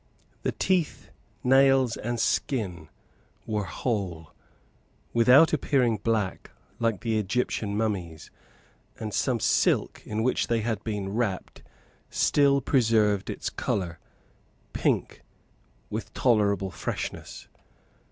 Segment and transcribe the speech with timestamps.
[0.41, 1.11] The teeth,
[1.43, 2.89] nails, and skin
[3.45, 4.33] were whole,
[5.13, 8.31] without appearing black like the Egyptian mummies;
[8.99, 11.61] and some silk, in which they had been wrapped,
[12.09, 13.99] still preserved its colour
[14.73, 15.21] pink
[15.91, 17.47] with tolerable freshness.